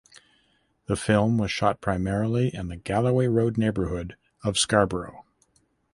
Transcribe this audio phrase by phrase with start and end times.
[0.87, 5.25] The film was shot primarily in the Galloway Road neighbourhood of Scarborough.